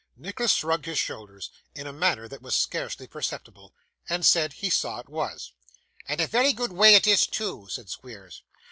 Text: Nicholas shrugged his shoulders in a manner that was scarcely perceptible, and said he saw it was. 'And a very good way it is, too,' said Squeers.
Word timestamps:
Nicholas 0.17 0.51
shrugged 0.53 0.85
his 0.87 0.97
shoulders 0.97 1.51
in 1.75 1.85
a 1.85 1.93
manner 1.93 2.27
that 2.27 2.41
was 2.41 2.55
scarcely 2.55 3.05
perceptible, 3.05 3.71
and 4.09 4.25
said 4.25 4.53
he 4.53 4.67
saw 4.67 4.97
it 4.99 5.07
was. 5.07 5.51
'And 6.07 6.19
a 6.19 6.25
very 6.25 6.53
good 6.53 6.73
way 6.73 6.95
it 6.95 7.05
is, 7.05 7.27
too,' 7.27 7.67
said 7.69 7.87
Squeers. 7.87 8.41